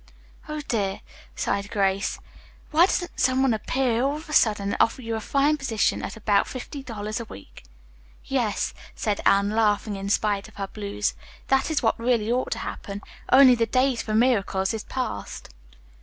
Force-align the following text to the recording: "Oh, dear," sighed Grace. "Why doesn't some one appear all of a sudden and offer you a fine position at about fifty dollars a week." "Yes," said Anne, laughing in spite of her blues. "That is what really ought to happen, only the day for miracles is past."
"Oh, 0.49 0.61
dear," 0.61 1.01
sighed 1.35 1.69
Grace. 1.69 2.17
"Why 2.71 2.87
doesn't 2.87 3.19
some 3.19 3.43
one 3.43 3.53
appear 3.53 4.01
all 4.01 4.15
of 4.15 4.27
a 4.29 4.33
sudden 4.33 4.69
and 4.69 4.77
offer 4.79 5.03
you 5.03 5.13
a 5.15 5.21
fine 5.21 5.57
position 5.57 6.01
at 6.01 6.17
about 6.17 6.47
fifty 6.47 6.81
dollars 6.81 7.19
a 7.19 7.25
week." 7.25 7.65
"Yes," 8.25 8.73
said 8.95 9.21
Anne, 9.27 9.51
laughing 9.51 9.95
in 9.95 10.09
spite 10.09 10.47
of 10.47 10.55
her 10.55 10.65
blues. 10.65 11.13
"That 11.49 11.69
is 11.69 11.83
what 11.83 11.99
really 11.99 12.31
ought 12.31 12.49
to 12.53 12.57
happen, 12.65 13.03
only 13.31 13.53
the 13.53 13.67
day 13.67 13.95
for 13.95 14.15
miracles 14.15 14.73
is 14.73 14.83
past." 14.85 15.49